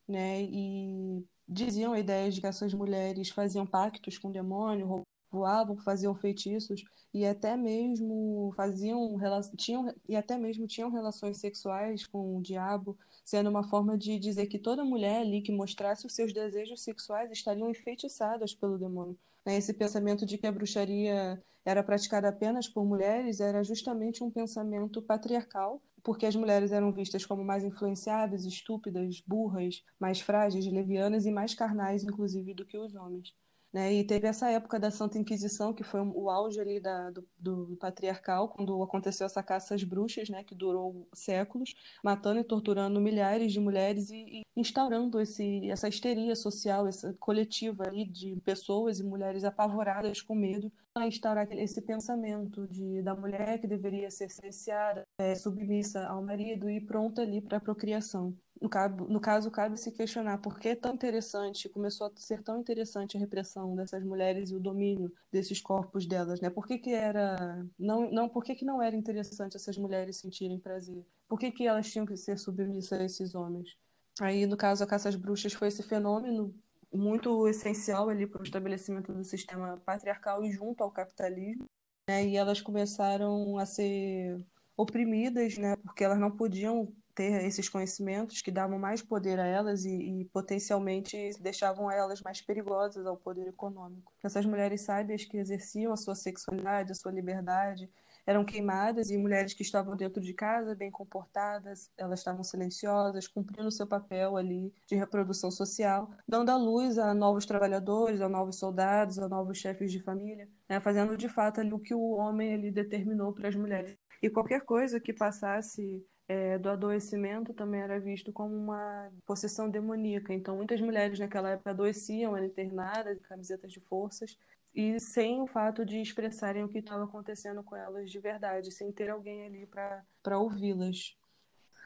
né? 0.08 0.42
E 0.42 1.24
diziam 1.46 1.92
a 1.92 2.00
ideia 2.00 2.30
de 2.30 2.40
que 2.40 2.46
essas 2.46 2.72
mulheres 2.74 3.30
faziam 3.30 3.66
pactos 3.66 4.18
com 4.18 4.28
o 4.28 4.32
demônio, 4.32 5.04
voavam, 5.36 5.76
faziam 5.76 6.14
feitiços 6.14 6.82
e 7.12 7.26
até 7.26 7.56
mesmo 7.56 8.50
faziam 8.56 9.18
tinham 9.56 9.94
e 10.08 10.16
até 10.16 10.36
mesmo 10.38 10.66
tinham 10.66 10.90
relações 10.90 11.38
sexuais 11.38 12.06
com 12.06 12.38
o 12.38 12.42
diabo, 12.42 12.96
sendo 13.24 13.50
uma 13.50 13.62
forma 13.62 13.96
de 13.96 14.18
dizer 14.18 14.46
que 14.46 14.58
toda 14.58 14.84
mulher 14.84 15.20
ali 15.20 15.42
que 15.42 15.52
mostrasse 15.52 16.06
os 16.06 16.14
seus 16.14 16.32
desejos 16.32 16.82
sexuais 16.82 17.30
estariam 17.30 17.70
enfeitiçadas 17.70 18.54
pelo 18.54 18.78
demônio. 18.78 19.16
Né? 19.44 19.56
Esse 19.56 19.72
pensamento 19.72 20.24
de 20.24 20.38
que 20.38 20.46
a 20.46 20.52
bruxaria 20.52 21.42
era 21.64 21.82
praticada 21.82 22.28
apenas 22.28 22.68
por 22.68 22.84
mulheres 22.84 23.40
era 23.40 23.62
justamente 23.62 24.24
um 24.24 24.30
pensamento 24.30 25.02
patriarcal 25.02 25.80
porque 26.06 26.24
as 26.24 26.36
mulheres 26.36 26.70
eram 26.70 26.92
vistas 26.92 27.26
como 27.26 27.42
mais 27.44 27.64
influenciáveis, 27.64 28.44
estúpidas, 28.44 29.20
burras, 29.26 29.82
mais 29.98 30.20
frágeis, 30.20 30.64
levianas 30.64 31.26
e 31.26 31.32
mais 31.32 31.52
carnais, 31.52 32.04
inclusive, 32.04 32.54
do 32.54 32.64
que 32.64 32.78
os 32.78 32.94
homens. 32.94 33.34
Né? 33.72 33.92
E 33.92 34.04
teve 34.04 34.26
essa 34.26 34.50
época 34.50 34.78
da 34.78 34.90
Santa 34.90 35.18
Inquisição, 35.18 35.74
que 35.74 35.82
foi 35.82 36.00
o 36.00 36.30
auge 36.30 36.60
ali 36.60 36.80
da, 36.80 37.10
do, 37.10 37.28
do, 37.38 37.76
patriarcal, 37.76 38.48
quando 38.48 38.82
aconteceu 38.82 39.26
essa 39.26 39.42
caça 39.42 39.74
às 39.74 39.84
bruxas, 39.84 40.28
né? 40.28 40.42
que 40.44 40.54
durou 40.54 41.08
séculos, 41.12 41.74
matando 42.02 42.40
e 42.40 42.44
torturando 42.44 43.00
milhares 43.00 43.52
de 43.52 43.60
mulheres 43.60 44.10
e, 44.10 44.40
e 44.40 44.42
instaurando 44.56 45.20
esse, 45.20 45.68
essa 45.68 45.88
histeria 45.88 46.34
social, 46.34 46.86
essa 46.86 47.12
coletiva 47.20 47.84
ali 47.86 48.06
de 48.06 48.36
pessoas 48.44 48.98
e 48.98 49.04
mulheres 49.04 49.44
apavoradas 49.44 50.22
com 50.22 50.34
medo, 50.34 50.72
a 50.94 51.06
instaurar 51.06 51.46
esse 51.52 51.82
pensamento 51.82 52.66
de, 52.68 53.02
da 53.02 53.14
mulher 53.14 53.60
que 53.60 53.66
deveria 53.66 54.10
ser 54.10 54.30
silenciada, 54.30 55.02
é, 55.18 55.34
submissa 55.34 56.06
ao 56.06 56.22
marido 56.22 56.70
e 56.70 56.80
pronta 56.80 57.20
ali 57.22 57.40
para 57.42 57.58
a 57.58 57.60
procriação. 57.60 58.34
No, 58.60 58.68
cabo, 58.68 59.06
no 59.06 59.20
caso, 59.20 59.50
cabe 59.50 59.76
se 59.76 59.92
questionar 59.92 60.38
por 60.38 60.58
que 60.58 60.68
é 60.68 60.74
tão 60.74 60.94
interessante, 60.94 61.68
começou 61.68 62.06
a 62.06 62.10
ser 62.16 62.42
tão 62.42 62.58
interessante 62.58 63.16
a 63.16 63.20
repressão 63.20 63.76
dessas 63.76 64.02
mulheres 64.02 64.50
e 64.50 64.54
o 64.54 64.60
domínio 64.60 65.12
desses 65.30 65.60
corpos 65.60 66.06
delas, 66.06 66.40
né? 66.40 66.48
Por 66.48 66.66
que, 66.66 66.78
que 66.78 66.90
era 66.90 67.66
não, 67.78 68.10
não, 68.10 68.28
por 68.28 68.42
que, 68.42 68.54
que 68.54 68.64
não 68.64 68.82
era 68.82 68.96
interessante 68.96 69.56
essas 69.56 69.76
mulheres 69.76 70.16
sentirem 70.16 70.58
prazer? 70.58 71.04
Por 71.28 71.38
que, 71.38 71.50
que 71.50 71.66
elas 71.66 71.90
tinham 71.90 72.06
que 72.06 72.16
ser 72.16 72.38
submissas 72.38 72.98
a 73.00 73.04
esses 73.04 73.34
homens? 73.34 73.76
Aí, 74.20 74.46
no 74.46 74.56
caso, 74.56 74.82
a 74.82 74.86
caça 74.86 75.08
às 75.08 75.16
bruxas 75.16 75.52
foi 75.52 75.68
esse 75.68 75.82
fenômeno 75.82 76.54
muito 76.92 77.46
essencial 77.48 78.08
ali 78.08 78.26
para 78.26 78.40
o 78.40 78.44
estabelecimento 78.44 79.12
do 79.12 79.22
sistema 79.24 79.76
patriarcal 79.84 80.44
e 80.44 80.50
junto 80.50 80.82
ao 80.82 80.90
capitalismo, 80.90 81.66
né? 82.08 82.26
E 82.26 82.36
elas 82.36 82.60
começaram 82.60 83.58
a 83.58 83.66
ser 83.66 84.40
oprimidas, 84.76 85.58
né? 85.58 85.76
Porque 85.76 86.04
elas 86.04 86.18
não 86.18 86.30
podiam 86.30 86.92
ter 87.16 87.46
esses 87.46 87.66
conhecimentos 87.66 88.42
que 88.42 88.50
davam 88.50 88.78
mais 88.78 89.00
poder 89.00 89.40
a 89.40 89.46
elas 89.46 89.86
e, 89.86 90.20
e, 90.20 90.24
potencialmente 90.26 91.32
deixavam 91.40 91.90
elas 91.90 92.20
mais 92.20 92.42
perigosas 92.42 93.06
ao 93.06 93.16
poder 93.16 93.48
econômico. 93.48 94.12
Essas 94.22 94.44
mulheres 94.44 94.82
sábias 94.82 95.24
que 95.24 95.38
exerciam 95.38 95.94
a 95.94 95.96
sua 95.96 96.14
sexualidade, 96.14 96.92
a 96.92 96.94
sua 96.94 97.10
liberdade, 97.10 97.90
eram 98.26 98.44
queimadas 98.44 99.10
e 99.10 99.16
mulheres 99.16 99.54
que 99.54 99.62
estavam 99.62 99.96
dentro 99.96 100.20
de 100.20 100.34
casa, 100.34 100.74
bem 100.74 100.90
comportadas, 100.90 101.90
elas 101.96 102.20
estavam 102.20 102.44
silenciosas, 102.44 103.26
cumprindo 103.26 103.70
seu 103.70 103.86
papel 103.86 104.36
ali 104.36 104.74
de 104.86 104.94
reprodução 104.94 105.50
social, 105.50 106.10
dando 106.28 106.50
a 106.50 106.56
luz 106.56 106.98
a 106.98 107.14
novos 107.14 107.46
trabalhadores, 107.46 108.20
a 108.20 108.28
novos 108.28 108.58
soldados, 108.58 109.18
a 109.18 109.26
novos 109.26 109.56
chefes 109.56 109.90
de 109.90 110.02
família, 110.02 110.50
né, 110.68 110.80
fazendo 110.80 111.16
de 111.16 111.30
fato 111.30 111.60
ali 111.60 111.72
o 111.72 111.78
que 111.78 111.94
o 111.94 112.10
homem 112.10 112.52
ali 112.52 112.70
determinou 112.70 113.32
para 113.32 113.48
as 113.48 113.54
mulheres. 113.54 113.96
E 114.22 114.28
qualquer 114.28 114.60
coisa 114.62 115.00
que 115.00 115.14
passasse 115.14 116.04
é, 116.28 116.58
do 116.58 116.70
adoecimento 116.70 117.54
também 117.54 117.80
era 117.80 118.00
visto 118.00 118.32
como 118.32 118.54
uma 118.54 119.10
possessão 119.24 119.68
demoníaca. 119.68 120.32
Então, 120.32 120.56
muitas 120.56 120.80
mulheres 120.80 121.18
naquela 121.18 121.50
época 121.50 121.70
adoeciam, 121.70 122.36
eram 122.36 122.46
internadas, 122.46 123.20
camisetas 123.20 123.72
de 123.72 123.80
forças, 123.80 124.36
e 124.74 124.98
sem 125.00 125.40
o 125.40 125.46
fato 125.46 125.86
de 125.86 126.00
expressarem 126.00 126.64
o 126.64 126.68
que 126.68 126.78
estava 126.78 127.04
acontecendo 127.04 127.62
com 127.62 127.76
elas 127.76 128.10
de 128.10 128.18
verdade, 128.18 128.70
sem 128.72 128.92
ter 128.92 129.08
alguém 129.08 129.46
ali 129.46 129.66
para 129.66 130.38
ouvi-las. 130.38 131.16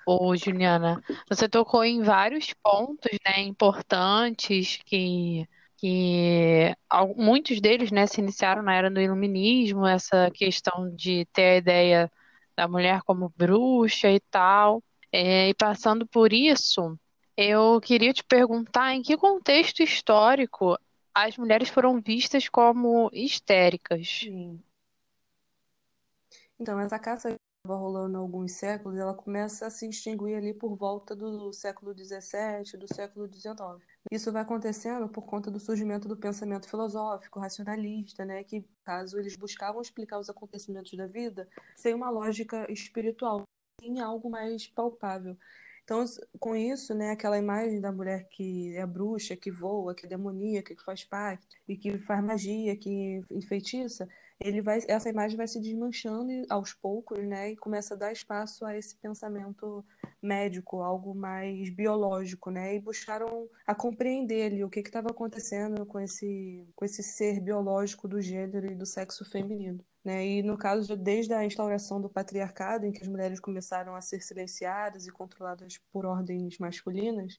Ô, 0.06 0.34
Juliana, 0.34 1.00
você 1.28 1.48
tocou 1.48 1.84
em 1.84 2.02
vários 2.02 2.52
pontos 2.54 3.16
né, 3.24 3.42
importantes 3.42 4.80
que, 4.84 5.46
que 5.76 6.74
muitos 7.14 7.60
deles 7.60 7.92
né, 7.92 8.06
se 8.06 8.20
iniciaram 8.20 8.62
na 8.62 8.74
era 8.74 8.90
do 8.90 9.00
iluminismo, 9.00 9.86
essa 9.86 10.30
questão 10.32 10.92
de 10.96 11.26
ter 11.26 11.42
a 11.42 11.56
ideia 11.58 12.12
da 12.60 12.68
mulher 12.68 13.00
como 13.04 13.32
bruxa 13.34 14.10
e 14.10 14.20
tal. 14.20 14.82
É, 15.10 15.48
e 15.48 15.54
passando 15.54 16.06
por 16.06 16.30
isso, 16.30 16.94
eu 17.34 17.80
queria 17.80 18.12
te 18.12 18.22
perguntar 18.22 18.94
em 18.94 19.02
que 19.02 19.16
contexto 19.16 19.82
histórico 19.82 20.78
as 21.14 21.38
mulheres 21.38 21.70
foram 21.70 22.02
vistas 22.02 22.50
como 22.50 23.08
histéricas. 23.14 24.20
Sim. 24.24 24.62
Então, 26.58 26.78
essa 26.78 26.98
caça 26.98 27.30
estava 27.30 27.80
rolando 27.80 28.18
há 28.18 28.20
alguns 28.20 28.52
séculos, 28.52 28.98
ela 28.98 29.14
começa 29.14 29.66
a 29.66 29.70
se 29.70 29.88
extinguir 29.88 30.34
ali 30.34 30.52
por 30.52 30.76
volta 30.76 31.16
do 31.16 31.50
século 31.54 31.94
XVII, 31.94 32.78
do 32.78 32.94
século 32.94 33.26
XIX. 33.26 33.82
Isso 34.10 34.32
vai 34.32 34.42
acontecendo 34.42 35.08
por 35.08 35.22
conta 35.22 35.50
do 35.50 35.60
surgimento 35.60 36.08
do 36.08 36.16
pensamento 36.16 36.68
filosófico, 36.68 37.38
racionalista, 37.38 38.24
né, 38.24 38.42
que, 38.44 38.64
caso 38.84 39.18
eles 39.18 39.36
buscavam 39.36 39.80
explicar 39.80 40.18
os 40.18 40.30
acontecimentos 40.30 40.96
da 40.96 41.06
vida 41.06 41.48
sem 41.76 41.94
uma 41.94 42.10
lógica 42.10 42.70
espiritual, 42.72 43.42
em 43.82 44.00
algo 44.00 44.30
mais 44.30 44.66
palpável. 44.66 45.36
Então, 45.84 46.04
com 46.38 46.54
isso, 46.54 46.94
né, 46.94 47.10
aquela 47.10 47.38
imagem 47.38 47.80
da 47.80 47.90
mulher 47.90 48.28
que 48.28 48.76
é 48.76 48.86
bruxa, 48.86 49.36
que 49.36 49.50
voa, 49.50 49.94
que 49.94 50.06
é 50.06 50.08
demoníaca, 50.08 50.74
que 50.74 50.84
faz 50.84 51.04
pacto 51.04 51.56
e 51.68 51.76
que 51.76 51.98
faz 51.98 52.22
magia, 52.22 52.76
que 52.76 53.20
enfeitiça, 53.30 54.08
ele 54.40 54.62
vai, 54.62 54.80
essa 54.88 55.08
imagem 55.08 55.36
vai 55.36 55.46
se 55.46 55.60
desmanchando 55.60 56.32
aos 56.48 56.72
poucos, 56.72 57.18
né, 57.18 57.50
e 57.50 57.56
começa 57.56 57.94
a 57.94 57.96
dar 57.96 58.12
espaço 58.12 58.64
a 58.64 58.76
esse 58.76 58.96
pensamento 58.96 59.84
médico, 60.22 60.80
algo 60.82 61.14
mais 61.14 61.68
biológico, 61.70 62.50
né, 62.50 62.74
e 62.74 62.80
buscaram 62.80 63.48
a 63.66 63.74
compreender 63.74 64.46
ali 64.46 64.64
o 64.64 64.70
que 64.70 64.80
estava 64.80 65.08
acontecendo 65.10 65.84
com 65.84 66.00
esse, 66.00 66.66
com 66.74 66.84
esse 66.84 67.02
ser 67.02 67.40
biológico 67.40 68.08
do 68.08 68.20
gênero 68.20 68.66
e 68.66 68.74
do 68.74 68.86
sexo 68.86 69.24
feminino. 69.24 69.84
Né? 70.02 70.26
E 70.26 70.42
no 70.42 70.56
caso, 70.56 70.96
desde 70.96 71.34
a 71.34 71.44
instauração 71.44 72.00
do 72.00 72.08
patriarcado, 72.08 72.86
em 72.86 72.92
que 72.92 73.02
as 73.02 73.08
mulheres 73.08 73.38
começaram 73.38 73.94
a 73.94 74.00
ser 74.00 74.22
silenciadas 74.22 75.06
e 75.06 75.12
controladas 75.12 75.78
por 75.92 76.06
ordens 76.06 76.58
masculinas, 76.58 77.38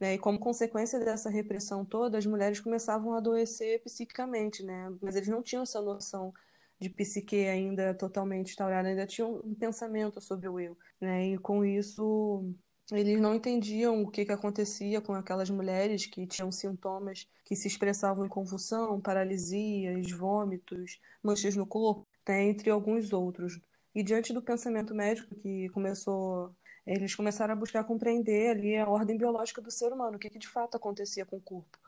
né? 0.00 0.14
E 0.14 0.18
como 0.18 0.38
consequência 0.38 0.98
dessa 0.98 1.30
repressão 1.30 1.84
toda, 1.84 2.18
as 2.18 2.26
mulheres 2.26 2.60
começavam 2.60 3.14
a 3.14 3.18
adoecer 3.18 3.82
psiquicamente, 3.82 4.62
né? 4.62 4.92
Mas 5.00 5.16
eles 5.16 5.28
não 5.28 5.42
tinham 5.42 5.62
essa 5.62 5.80
noção 5.80 6.32
de 6.78 6.90
psique 6.90 7.46
ainda 7.46 7.94
totalmente 7.94 8.50
instaurada, 8.50 8.88
ainda 8.88 9.06
tinham 9.06 9.40
um 9.44 9.54
pensamento 9.54 10.20
sobre 10.20 10.48
o 10.48 10.60
eu, 10.60 10.76
né? 11.00 11.26
E 11.28 11.38
com 11.38 11.64
isso 11.64 12.44
eles 12.92 13.20
não 13.20 13.34
entendiam 13.34 14.02
o 14.02 14.10
que, 14.10 14.24
que 14.24 14.32
acontecia 14.32 15.00
com 15.00 15.12
aquelas 15.14 15.50
mulheres 15.50 16.06
que 16.06 16.26
tinham 16.26 16.52
sintomas 16.52 17.26
que 17.44 17.56
se 17.56 17.66
expressavam 17.66 18.24
em 18.24 18.28
convulsão, 18.28 19.00
paralisias, 19.00 20.10
vômitos, 20.12 21.00
manchas 21.22 21.56
no 21.56 21.66
corpo, 21.66 22.06
né? 22.28 22.44
entre 22.44 22.70
alguns 22.70 23.12
outros. 23.12 23.58
E 23.94 24.02
diante 24.04 24.32
do 24.32 24.42
pensamento 24.42 24.94
médico 24.94 25.34
que 25.34 25.68
começou 25.70 26.54
eles 26.86 27.14
começaram 27.14 27.52
a 27.52 27.56
buscar 27.56 27.84
compreender 27.84 28.50
ali 28.50 28.76
a 28.76 28.88
ordem 28.88 29.18
biológica 29.18 29.60
do 29.60 29.70
ser 29.70 29.92
humano, 29.92 30.16
o 30.16 30.18
que, 30.18 30.30
que 30.30 30.38
de 30.38 30.48
fato 30.48 30.76
acontecia 30.76 31.26
com 31.26 31.36
o 31.36 31.40
corpo. 31.40 31.78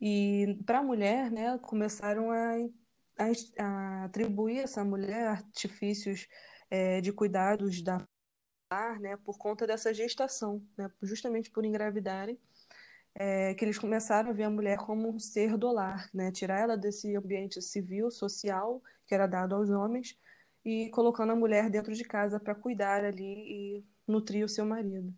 E 0.00 0.58
para 0.64 0.78
a 0.78 0.82
mulher, 0.82 1.30
né, 1.30 1.58
começaram 1.58 2.30
a, 2.30 2.54
a, 3.18 3.62
a 3.64 4.04
atribuir 4.04 4.60
a 4.60 4.62
essa 4.62 4.84
mulher 4.84 5.26
artifícios 5.26 6.28
é, 6.70 7.00
de 7.00 7.12
cuidados 7.12 7.82
da 7.82 8.06
né, 9.00 9.16
por 9.24 9.38
conta 9.38 9.66
dessa 9.66 9.94
gestação, 9.94 10.62
né, 10.76 10.90
justamente 11.02 11.50
por 11.50 11.64
engravidarem, 11.64 12.38
é, 13.14 13.54
que 13.54 13.64
eles 13.64 13.78
começaram 13.78 14.30
a 14.30 14.32
ver 14.32 14.42
a 14.42 14.50
mulher 14.50 14.76
como 14.78 15.08
um 15.08 15.18
ser 15.18 15.56
do 15.56 15.72
lar, 15.72 16.10
né, 16.12 16.30
tirar 16.30 16.60
ela 16.60 16.76
desse 16.76 17.16
ambiente 17.16 17.62
civil, 17.62 18.10
social, 18.10 18.82
que 19.06 19.14
era 19.14 19.26
dado 19.26 19.54
aos 19.54 19.70
homens, 19.70 20.18
e 20.64 20.90
colocando 20.90 21.32
a 21.32 21.36
mulher 21.36 21.70
dentro 21.70 21.94
de 21.94 22.04
casa 22.04 22.40
para 22.40 22.54
cuidar 22.54 23.04
ali 23.04 23.24
e 23.24 23.84
nutrir 24.06 24.44
o 24.44 24.48
seu 24.48 24.64
marido. 24.64 25.12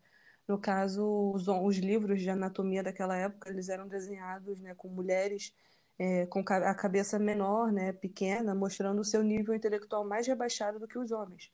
No 0.47 0.59
caso, 0.59 1.33
os, 1.35 1.47
os, 1.47 1.77
livros 1.77 2.21
de 2.21 2.31
anatomia 2.31 2.83
daquela 2.83 3.17
época, 3.17 3.51
eles 3.51 3.69
eram 3.69 3.87
desenhados 3.87 4.61
né, 4.61 4.75
com 4.75 4.89
mulheres 4.89 5.55
é, 5.99 6.27
com 6.27 6.41
a 6.41 6.75
cabeça 6.75 7.19
menor, 7.19 7.73
né, 7.73 7.93
pequena, 7.93 8.55
mostrando 8.55 9.01
o 9.01 9.05
seu 9.05 9.23
nível 9.23 9.55
intelectual 9.55 10.07
mais 10.07 10.27
rebaixado 10.27 10.79
do 10.79 10.87
que 10.87 10.99
os 10.99 11.11
homens. 11.11 11.51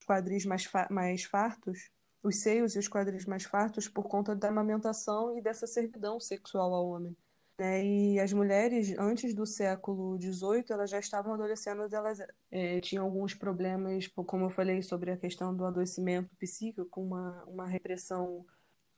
Os 0.00 0.06
quadris 0.06 0.46
mais, 0.46 0.64
fa 0.64 0.86
mais 0.90 1.24
fartos, 1.24 1.90
os 2.22 2.40
seios 2.40 2.76
e 2.76 2.78
os 2.78 2.88
quadris 2.88 3.26
mais 3.26 3.44
fartos 3.44 3.88
por 3.88 4.04
conta 4.04 4.34
da 4.36 4.48
amamentação 4.48 5.36
e 5.36 5.42
dessa 5.42 5.66
servidão 5.66 6.20
sexual 6.20 6.72
ao 6.72 6.86
homem. 6.86 7.16
Né? 7.58 7.84
E 7.84 8.20
as 8.20 8.32
mulheres, 8.32 8.94
antes 8.98 9.34
do 9.34 9.46
século 9.46 10.18
XVIII, 10.20 10.64
elas 10.70 10.90
já 10.90 10.98
estavam 10.98 11.34
adolescendo, 11.34 11.82
elas 11.94 12.18
é, 12.50 12.80
tinham 12.80 13.04
alguns 13.04 13.34
problemas, 13.34 14.08
como 14.08 14.46
eu 14.46 14.50
falei, 14.50 14.82
sobre 14.82 15.10
a 15.10 15.16
questão 15.16 15.54
do 15.54 15.64
adoecimento 15.64 16.34
psíquico, 16.36 17.00
uma, 17.00 17.44
uma 17.44 17.66
repressão 17.66 18.44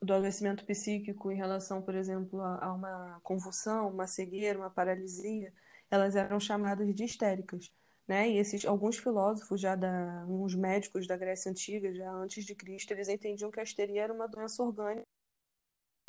do 0.01 0.13
adoecimento 0.13 0.65
psíquico 0.65 1.31
em 1.31 1.35
relação, 1.35 1.81
por 1.81 1.95
exemplo, 1.95 2.41
a, 2.41 2.65
a 2.65 2.73
uma 2.73 3.19
convulsão, 3.23 3.89
uma 3.89 4.07
cegueira, 4.07 4.59
uma 4.59 4.69
paralisia. 4.69 5.53
elas 5.89 6.15
eram 6.15 6.39
chamadas 6.39 6.93
de 6.93 7.03
histéricas. 7.03 7.71
Né? 8.07 8.29
E 8.29 8.37
esses 8.37 8.65
alguns 8.65 8.97
filósofos 8.97 9.59
já 9.59 9.75
da 9.75 10.25
uns 10.27 10.53
médicos 10.55 11.07
da 11.07 11.17
Grécia 11.17 11.51
antiga, 11.51 11.93
já 11.93 12.11
antes 12.11 12.45
de 12.45 12.53
Cristo, 12.55 12.91
eles 12.91 13.09
entendiam 13.09 13.49
que 13.51 13.59
a 13.59 13.63
histeria 13.63 14.03
era 14.03 14.13
uma 14.13 14.27
doença 14.27 14.61
orgânica 14.63 15.07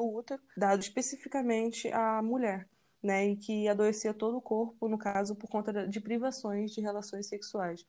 útero, 0.01 0.43
dado 0.57 0.81
especificamente 0.81 1.89
à 1.93 2.23
mulher, 2.23 2.69
né? 3.03 3.27
E 3.29 3.37
que 3.37 3.69
adoecia 3.69 4.13
todo 4.13 4.37
o 4.37 4.43
corpo, 4.43 4.89
no 4.89 4.99
caso, 4.99 5.35
por 5.35 5.49
conta 5.49 5.87
de 5.89 6.01
privações 6.01 6.73
de 6.73 6.81
relações 6.81 7.27
sexuais. 7.27 7.87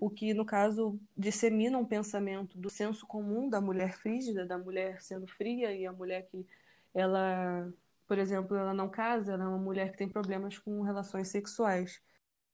O 0.00 0.08
que, 0.08 0.32
no 0.32 0.44
caso, 0.44 0.98
dissemina 1.16 1.76
um 1.78 1.84
pensamento 1.84 2.56
do 2.56 2.70
senso 2.70 3.06
comum 3.06 3.48
da 3.48 3.60
mulher 3.60 3.96
frígida, 3.96 4.46
da 4.46 4.56
mulher 4.56 5.00
sendo 5.02 5.26
fria 5.26 5.72
e 5.72 5.86
a 5.86 5.92
mulher 5.92 6.28
que 6.30 6.46
ela, 6.94 7.72
por 8.06 8.18
exemplo, 8.18 8.56
ela 8.56 8.72
não 8.72 8.88
casa, 8.88 9.32
ela 9.32 9.44
é 9.44 9.48
uma 9.48 9.58
mulher 9.58 9.90
que 9.90 9.98
tem 9.98 10.08
problemas 10.08 10.58
com 10.58 10.82
relações 10.82 11.28
sexuais 11.28 12.00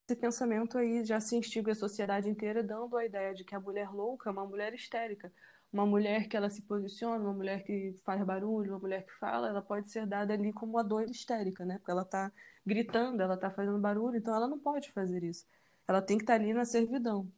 esse 0.06 0.16
pensamento 0.20 0.76
aí 0.76 1.02
já 1.02 1.18
se 1.18 1.34
instiga 1.34 1.72
a 1.72 1.74
sociedade 1.74 2.28
inteira, 2.28 2.62
dando 2.62 2.94
a 2.96 3.06
ideia 3.06 3.34
de 3.34 3.42
que 3.42 3.54
a 3.54 3.60
mulher 3.60 3.90
louca 3.90 4.28
é 4.28 4.32
uma 4.32 4.44
mulher 4.46 4.74
histérica. 4.74 5.32
Uma 5.74 5.84
mulher 5.84 6.28
que 6.28 6.36
ela 6.36 6.48
se 6.48 6.62
posiciona, 6.62 7.18
uma 7.18 7.32
mulher 7.32 7.64
que 7.64 7.96
faz 8.04 8.24
barulho, 8.24 8.70
uma 8.70 8.78
mulher 8.78 9.04
que 9.04 9.12
fala, 9.14 9.48
ela 9.48 9.60
pode 9.60 9.90
ser 9.90 10.06
dada 10.06 10.32
ali 10.32 10.52
como 10.52 10.74
uma 10.74 10.84
doida 10.84 11.10
histérica, 11.10 11.64
né? 11.64 11.78
Porque 11.78 11.90
ela 11.90 12.02
está 12.02 12.30
gritando, 12.64 13.20
ela 13.20 13.34
está 13.34 13.50
fazendo 13.50 13.76
barulho, 13.80 14.16
então 14.16 14.32
ela 14.32 14.46
não 14.46 14.56
pode 14.56 14.92
fazer 14.92 15.24
isso. 15.24 15.44
Ela 15.88 16.00
tem 16.00 16.16
que 16.16 16.22
estar 16.22 16.38
tá 16.38 16.40
ali 16.40 16.54
na 16.54 16.64
servidão. 16.64 17.28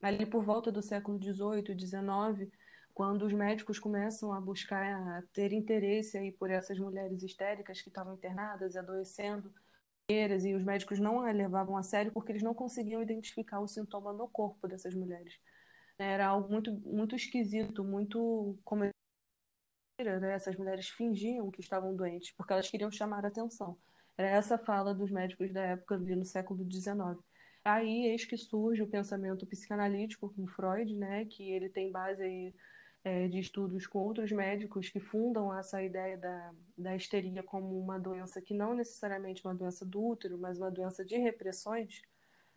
Ali 0.00 0.24
por 0.24 0.42
volta 0.42 0.72
do 0.72 0.80
século 0.80 1.22
XVIII, 1.22 1.78
XIX, 1.78 2.50
quando 2.94 3.26
os 3.26 3.32
médicos 3.34 3.78
começam 3.78 4.32
a 4.32 4.40
buscar, 4.40 5.18
a 5.18 5.22
ter 5.30 5.52
interesse 5.52 6.16
aí 6.16 6.32
por 6.32 6.50
essas 6.50 6.78
mulheres 6.78 7.22
histéricas 7.22 7.82
que 7.82 7.90
estavam 7.90 8.14
internadas, 8.14 8.74
adoecendo, 8.74 9.52
e 10.08 10.54
os 10.54 10.64
médicos 10.64 10.98
não 10.98 11.20
a 11.20 11.30
levavam 11.30 11.76
a 11.76 11.82
sério 11.82 12.10
porque 12.10 12.32
eles 12.32 12.42
não 12.42 12.54
conseguiam 12.54 13.02
identificar 13.02 13.60
o 13.60 13.68
sintoma 13.68 14.14
no 14.14 14.26
corpo 14.28 14.66
dessas 14.66 14.94
mulheres. 14.94 15.38
Era 16.04 16.26
algo 16.28 16.50
muito, 16.50 16.72
muito 16.80 17.16
esquisito, 17.16 17.84
muito 17.84 18.58
como 18.64 18.84
né? 18.84 20.34
essas 20.34 20.56
mulheres 20.56 20.88
fingiam 20.88 21.50
que 21.50 21.60
estavam 21.60 21.94
doentes 21.94 22.32
porque 22.36 22.52
elas 22.52 22.68
queriam 22.68 22.90
chamar 22.90 23.24
a 23.24 23.28
atenção. 23.28 23.78
Era 24.16 24.28
essa 24.28 24.58
fala 24.58 24.94
dos 24.94 25.10
médicos 25.10 25.52
da 25.52 25.62
época 25.62 25.94
ali 25.94 26.14
no 26.14 26.24
século 26.24 26.64
XIX. 26.70 27.18
Aí 27.64 28.06
eis 28.06 28.24
que 28.24 28.36
surge 28.36 28.82
o 28.82 28.88
pensamento 28.88 29.46
psicanalítico 29.46 30.32
com 30.34 30.46
Freud, 30.46 30.94
né, 30.96 31.24
que 31.26 31.50
ele 31.50 31.68
tem 31.68 31.90
base 31.92 32.22
aí 32.22 32.54
é, 33.04 33.28
de 33.28 33.38
estudos 33.38 33.86
com 33.86 34.00
outros 34.00 34.30
médicos 34.32 34.88
que 34.88 35.00
fundam 35.00 35.56
essa 35.56 35.82
ideia 35.82 36.16
da, 36.16 36.52
da 36.76 36.96
histeria 36.96 37.42
como 37.42 37.78
uma 37.78 37.98
doença 37.98 38.40
que 38.40 38.54
não 38.54 38.74
necessariamente 38.74 39.44
uma 39.44 39.54
doença 39.54 39.84
do 39.84 40.04
útero, 40.04 40.38
mas 40.38 40.58
uma 40.58 40.70
doença 40.70 41.04
de 41.04 41.16
repressões, 41.16 42.02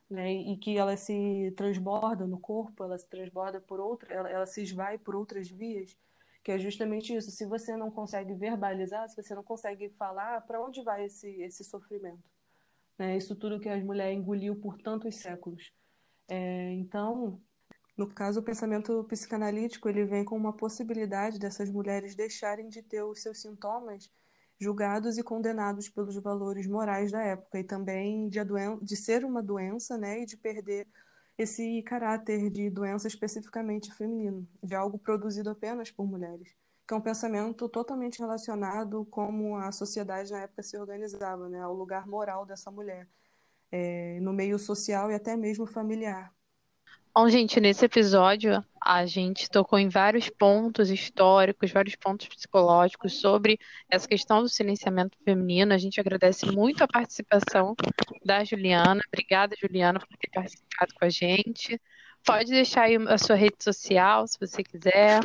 né, 0.10 0.32
e 0.32 0.58
que 0.58 0.78
ela 0.78 0.96
se 0.96 1.54
transborda 1.58 2.26
no 2.26 2.40
corpo, 2.40 2.84
ela 2.84 2.98
se 2.98 3.08
transborda 3.08 3.60
por 3.60 3.80
outra, 3.80 4.14
ela, 4.14 4.30
ela 4.30 4.46
se 4.46 4.62
esvai 4.62 4.98
por 4.98 5.16
outras 5.16 5.50
vias, 5.50 5.98
que 6.44 6.52
é 6.52 6.60
justamente 6.60 7.16
isso. 7.16 7.32
Se 7.32 7.46
você 7.46 7.76
não 7.76 7.90
consegue 7.90 8.34
verbalizar, 8.34 9.10
se 9.10 9.22
você 9.22 9.34
não 9.34 9.44
consegue 9.44 9.90
falar, 9.90 10.42
para 10.42 10.62
onde 10.62 10.84
vai 10.84 11.06
esse, 11.06 11.28
esse 11.42 11.64
sofrimento? 11.64 12.24
Né? 12.98 13.18
Isso 13.18 13.36
tudo 13.36 13.60
que 13.60 13.70
as 13.70 13.84
mulheres 13.84 14.18
engoliu 14.18 14.56
por 14.56 14.78
tantos 14.78 15.16
séculos. 15.16 15.72
É, 16.28 16.72
então, 16.74 17.42
no 17.98 18.08
caso, 18.08 18.40
o 18.40 18.44
pensamento 18.44 19.04
psicanalítico 19.06 19.90
ele 19.90 20.06
vem 20.06 20.24
com 20.24 20.36
uma 20.36 20.54
possibilidade 20.54 21.40
dessas 21.40 21.70
mulheres 21.70 22.16
deixarem 22.16 22.70
de 22.70 22.82
ter 22.82 23.04
os 23.04 23.22
seus 23.22 23.42
sintomas 23.42 24.12
julgados 24.60 25.18
e 25.18 25.24
condenados 25.24 25.90
pelos 25.90 26.16
valores 26.16 26.68
morais 26.68 27.12
da 27.12 27.22
época 27.22 27.60
e 27.60 27.64
também 27.64 28.30
de, 28.30 28.40
de 28.82 28.96
ser 28.96 29.26
uma 29.26 29.42
doença, 29.44 29.98
né, 29.98 30.22
e 30.22 30.26
de 30.26 30.38
perder 30.38 30.88
esse 31.38 31.82
caráter 31.84 32.50
de 32.50 32.70
doença 32.70 33.08
especificamente 33.08 33.94
feminino, 33.94 34.48
de 34.64 34.74
algo 34.74 34.98
produzido 34.98 35.50
apenas 35.50 35.92
por 35.92 36.08
mulheres, 36.08 36.56
que 36.88 36.94
é 36.94 36.98
um 36.98 37.02
pensamento 37.02 37.68
totalmente 37.68 38.20
relacionado 38.20 39.06
como 39.06 39.58
a 39.58 39.72
sociedade 39.72 40.32
na 40.32 40.42
época 40.42 40.64
se 40.64 40.78
organizava, 40.78 41.50
né, 41.50 41.62
ao 41.62 41.74
lugar 41.74 42.08
moral 42.08 42.46
dessa 42.46 42.72
mulher, 42.72 43.08
é, 43.72 44.20
no 44.22 44.32
meio 44.32 44.58
social 44.58 45.12
e 45.12 45.16
até 45.16 45.36
mesmo 45.36 45.66
familiar. 45.66 46.34
Bom, 47.14 47.28
gente, 47.30 47.60
nesse 47.60 47.86
episódio 47.86 48.64
a 48.86 49.08
gente 49.08 49.50
tocou 49.50 49.80
em 49.80 49.90
vários 49.90 50.30
pontos 50.30 50.92
históricos, 50.92 51.72
vários 51.72 51.96
pontos 51.96 52.28
psicológicos 52.28 53.20
sobre 53.20 53.60
essa 53.90 54.08
questão 54.08 54.44
do 54.44 54.48
silenciamento 54.48 55.18
feminino. 55.26 55.74
A 55.74 55.78
gente 55.80 56.00
agradece 56.00 56.46
muito 56.46 56.84
a 56.84 56.88
participação 56.88 57.76
da 58.24 58.44
Juliana. 58.44 59.02
Obrigada, 59.08 59.56
Juliana, 59.60 60.00
por 60.00 60.16
ter 60.20 60.30
participado 60.32 60.94
com 60.94 61.04
a 61.04 61.10
gente. 61.10 61.82
Pode 62.24 62.52
deixar 62.52 62.84
aí 62.84 62.96
a 62.96 63.18
sua 63.18 63.36
rede 63.36 63.56
social, 63.60 64.28
se 64.28 64.40
você 64.40 64.64
quiser. 64.64 65.20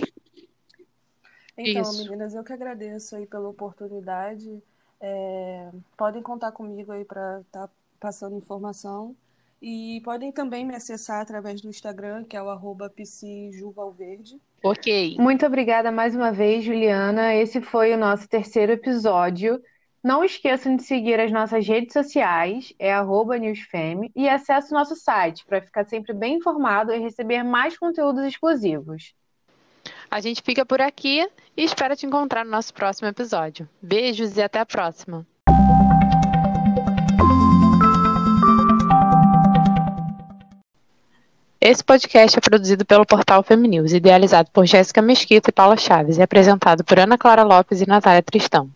Então, 1.55 1.83
Isso. 1.83 2.05
meninas, 2.05 2.35
eu 2.35 2.43
que 2.43 2.55
agradeço 2.55 3.15
aí 3.15 3.27
pela 3.27 3.51
oportunidade. 3.51 4.63
É, 4.99 5.71
podem 5.99 6.23
contar 6.23 6.53
comigo 6.53 6.93
aí 6.93 7.05
para 7.05 7.43
estar 7.43 7.69
tá 7.69 7.73
passando 8.01 8.37
informação. 8.37 9.15
E 9.61 10.01
podem 10.05 10.33
também 10.33 10.65
me 10.65 10.75
acessar 10.75 11.21
através 11.21 11.61
do 11.61 11.69
Instagram, 11.69 12.25
que 12.25 12.37
é 12.37 12.43
o 12.43 12.49
arroba 12.49 12.89
psijuvalverde. 12.89 14.41
Ok. 14.63 15.17
Muito 15.19 15.45
obrigada 15.45 15.93
mais 15.93 16.15
uma 16.15 16.33
vez, 16.33 16.65
Juliana. 16.65 17.35
Esse 17.35 17.61
foi 17.61 17.93
o 17.93 17.99
nosso 17.99 18.29
terceiro 18.29 18.73
episódio. 18.73 19.61
Não 20.03 20.25
esqueçam 20.25 20.77
de 20.77 20.83
seguir 20.83 21.21
as 21.21 21.31
nossas 21.31 21.67
redes 21.67 21.93
sociais, 21.93 22.73
é 22.79 22.91
arroba 22.91 23.37
newsfem, 23.37 24.11
e 24.17 24.29
acesse 24.31 24.73
o 24.73 24.75
nosso 24.75 24.97
site 24.97 25.45
para 25.45 25.61
ficar 25.61 25.85
sempre 25.85 26.15
bem 26.15 26.37
informado 26.37 26.91
e 26.91 26.99
receber 26.99 27.43
mais 27.43 27.77
conteúdos 27.77 28.25
exclusivos. 28.25 29.15
A 30.11 30.21
gente 30.21 30.43
fica 30.43 30.65
por 30.65 30.81
aqui 30.81 31.29
e 31.55 31.63
espera 31.63 31.95
te 31.95 32.07
encontrar 32.07 32.47
no 32.47 32.51
nosso 32.51 32.73
próximo 32.73 33.09
episódio. 33.09 33.69
Beijos 33.83 34.39
e 34.39 34.43
até 34.43 34.59
a 34.59 34.67
próxima! 34.67 35.27
Esse 41.63 41.85
podcast 41.85 42.39
é 42.39 42.41
produzido 42.41 42.87
pelo 42.87 43.05
portal 43.05 43.43
Feminews, 43.43 43.93
idealizado 43.93 44.51
por 44.51 44.65
Jéssica 44.65 45.03
Mesquita 45.03 45.51
e 45.51 45.53
Paula 45.53 45.77
Chaves 45.77 46.17
e 46.17 46.23
apresentado 46.23 46.83
por 46.83 46.99
Ana 46.99 47.19
Clara 47.19 47.43
Lopes 47.43 47.83
e 47.83 47.87
Natália 47.87 48.23
Tristão. 48.23 48.71